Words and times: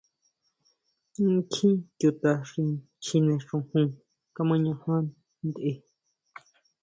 Kjín 1.51 1.75
chuta 1.99 2.31
chjine 3.03 3.35
xojon 3.47 3.87
kamañaja 4.35 4.95
ntʼe. 5.47 5.71